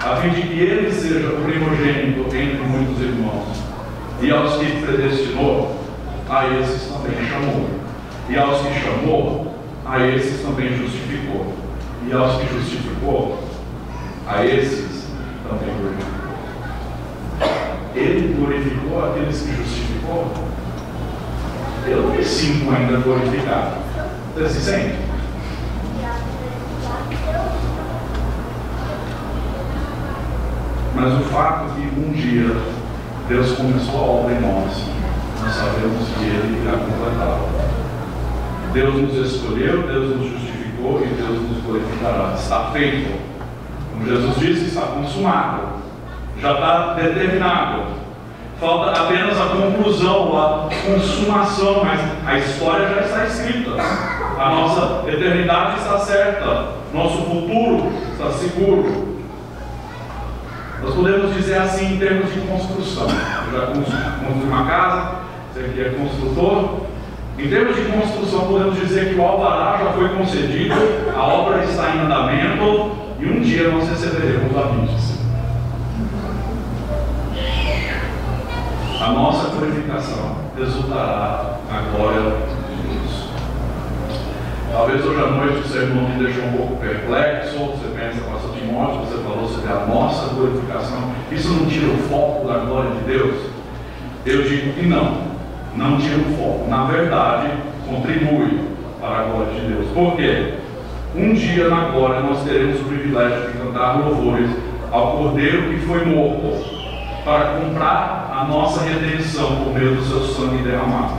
[0.00, 3.58] a fim de que ele seja o primogênito entre muitos irmãos.
[4.22, 5.85] E aos que predestinou,
[6.28, 7.68] a esses também chamou.
[8.28, 9.54] E aos que chamou,
[9.84, 11.54] a esses também justificou.
[12.06, 13.44] E aos que justificou,
[14.26, 15.06] a esses
[15.48, 16.26] também glorificou.
[17.94, 20.32] Ele glorificou aqueles que justificou.
[21.86, 23.76] Eu não sinto ainda glorificado.
[24.34, 25.06] Você se sente?
[30.94, 32.56] Mas o fato é que um dia
[33.28, 34.82] Deus começou a obra em nós,
[35.46, 37.38] nós sabemos que Ele irá completá-la.
[38.72, 42.34] Deus nos escolheu, Deus nos justificou e Deus nos glorificará.
[42.34, 43.16] Está feito.
[43.92, 45.62] Como Jesus disse, está consumado.
[46.40, 47.84] Já está determinado.
[48.60, 53.70] Falta apenas a conclusão, a consumação, mas a história já está escrita.
[54.38, 56.72] A nossa eternidade está certa.
[56.92, 59.16] Nosso futuro está seguro.
[60.82, 63.06] Nós podemos dizer assim em termos de construção.
[63.06, 65.25] Eu já construí uma casa,
[65.56, 66.86] você aqui é construtor.
[67.38, 70.74] Em termos de construção, podemos dizer que o alvará já foi concedido,
[71.14, 75.16] a obra está em andamento, e um dia nós receberemos a víndice.
[79.00, 83.28] A nossa glorificação resultará na glória de Deus.
[84.72, 87.58] Talvez hoje à noite o sermão me deixou um pouco perplexo.
[87.58, 91.12] Você pensa, pastor Timóteo, você falou sobre a nossa glorificação.
[91.30, 93.36] Isso não tira o foco da glória de Deus?
[94.24, 95.25] Eu digo que não.
[95.76, 96.68] Não tira o foco.
[96.68, 97.50] Na verdade,
[97.88, 98.60] contribui
[99.00, 99.86] para a glória de Deus.
[99.92, 100.54] Por quê?
[101.14, 104.50] Um dia na glória nós teremos o privilégio de cantar louvores
[104.90, 106.76] ao Cordeiro que foi morto
[107.24, 111.14] para comprar a nossa redenção por meio do seu sangue derramado.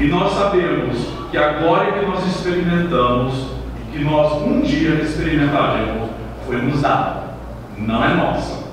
[0.00, 0.96] E nós sabemos
[1.30, 3.48] que a glória que nós experimentamos
[3.80, 6.10] e que nós um dia experimentaremos
[6.46, 7.28] foi nos dada.
[7.76, 8.64] Não é nossa,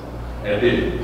[0.44, 1.02] é dele.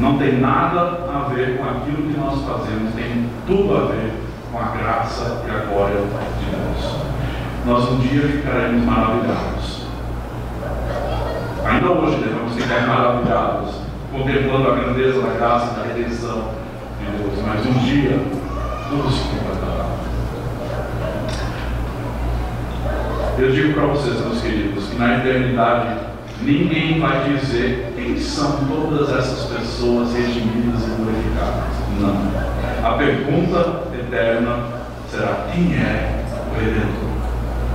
[0.00, 0.80] Não tem nada
[1.12, 4.12] a ver com aquilo que nós fazemos, tem tudo a ver
[4.52, 6.96] com a graça e a glória de Deus.
[7.66, 9.86] Nós um dia ficaremos maravilhados.
[11.64, 13.74] Ainda hoje devemos ficar maravilhados,
[14.12, 16.44] contemplando a grandeza da graça e da redenção
[17.00, 18.20] de Deus, mas um dia
[18.88, 19.88] tudo se completará.
[23.38, 26.07] Eu digo para vocês, meus queridos, que na eternidade
[26.42, 31.78] ninguém vai dizer quem são todas essas pessoas redimidas e glorificadas.
[32.00, 32.88] Não.
[32.88, 34.58] A pergunta eterna
[35.10, 37.08] será: quem é o Redentor?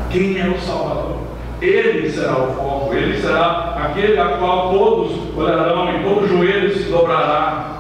[0.10, 1.24] Quem é o Salvador?
[1.62, 6.90] Ele será o foco, ele será aquele a qual todos olharão e todo joelho se
[6.90, 7.74] dobrará.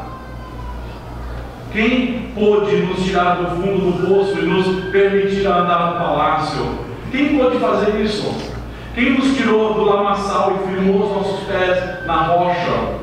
[1.73, 6.79] Quem pôde nos tirar do fundo do poço e nos permitir andar no palácio?
[7.11, 8.52] Quem pôde fazer isso?
[8.93, 12.93] Quem nos tirou do lamaçal e firmou os nossos pés na rocha?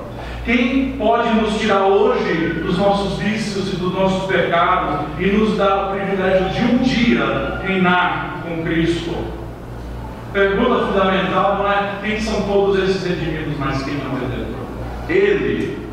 [0.44, 5.88] Quem pode nos tirar hoje dos nossos vícios e dos nossos pecados e nos dar
[5.88, 9.16] o privilégio de um dia reinar com Cristo?
[10.32, 14.60] Pergunta fundamental não é quem são todos esses redimidos, mas quem é o Redentor.
[15.08, 15.88] Ele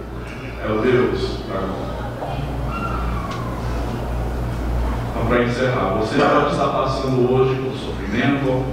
[0.64, 1.88] é o Deus da glória.
[5.10, 8.64] Então, para encerrar, você pode estar passando hoje por sofrimento,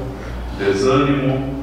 [0.58, 1.54] desânimo,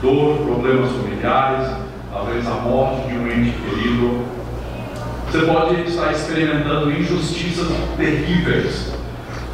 [0.00, 1.70] dor, problemas familiares,
[2.12, 4.24] talvez a morte de um ente querido.
[5.30, 7.66] Você pode estar experimentando injustiças
[7.96, 8.92] terríveis,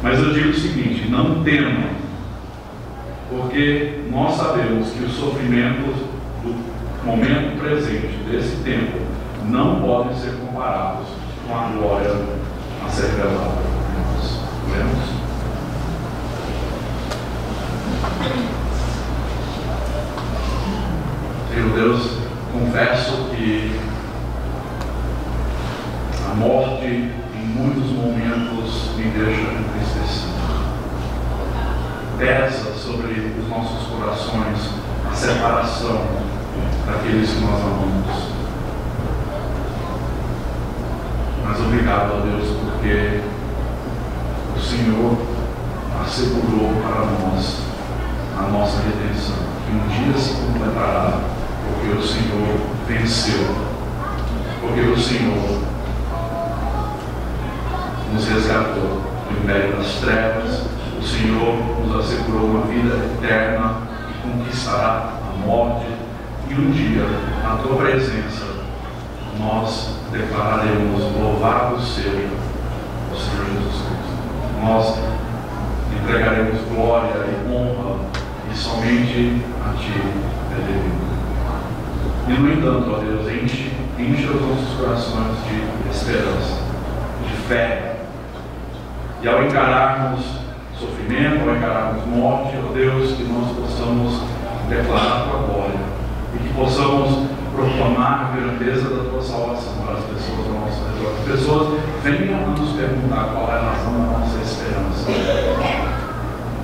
[0.03, 1.89] mas eu digo o seguinte: não tema,
[3.29, 5.95] porque nós sabemos que os sofrimentos
[6.43, 6.55] do
[7.05, 8.99] momento presente, desse tempo,
[9.49, 11.07] não podem ser comparados
[11.47, 12.11] com a glória
[12.85, 15.21] a ser revelada por nós.
[21.53, 22.11] Senhor Deus,
[22.53, 23.77] confesso que
[26.25, 30.31] a morte em muitos momentos me deixa entristecido.
[32.17, 34.75] Pesa sobre os nossos corações
[35.05, 36.05] a separação
[36.85, 38.31] daqueles que nós amamos.
[41.43, 43.19] Mas obrigado a Deus porque
[44.55, 45.17] o Senhor
[46.01, 47.57] assegurou para nós
[48.37, 49.35] a nossa redenção,
[49.65, 52.57] que um dia se completará porque o Senhor
[52.87, 53.55] venceu,
[54.61, 55.61] porque o Senhor
[58.13, 60.65] nos resgatou do império das trevas,
[60.99, 61.55] o Senhor
[61.85, 63.77] nos assegurou uma vida eterna
[64.09, 65.87] e conquistará a morte,
[66.49, 67.05] e um dia,
[67.43, 68.45] na tua presença,
[69.39, 72.29] nós declararemos: Louvado seja
[73.11, 74.11] o Senhor Jesus Cristo.
[74.61, 74.99] Nós
[75.93, 77.99] entregaremos glória e honra,
[78.51, 79.93] e somente a Ti
[80.51, 81.10] é devido.
[82.27, 86.61] E no entanto, ó Deus, enche, enche os nossos corações de esperança,
[87.27, 87.95] de fé.
[89.21, 90.25] E ao encararmos
[90.79, 94.21] sofrimento, ao encararmos morte, ó Deus, que nós possamos
[94.69, 95.79] declarar a tua glória
[96.33, 101.13] e que possamos proclamar a grandeza da tua salvação para as pessoas ao nosso redor.
[101.19, 105.11] As pessoas venham a nos perguntar qual é a razão da nossa esperança.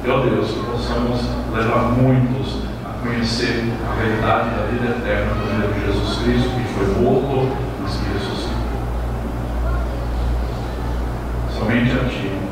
[0.10, 1.20] Ó Deus, que possamos
[1.54, 2.67] levar muitos
[3.02, 7.96] conhecer a verdade da vida eterna do meio de Jesus Cristo, que foi morto, mas
[7.96, 8.58] que ressuscitou.
[11.58, 12.47] Somente a Ti